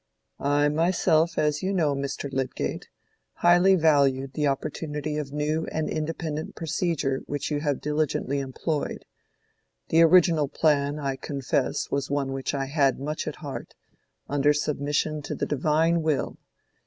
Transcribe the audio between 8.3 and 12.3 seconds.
employed: the original plan, I confess, was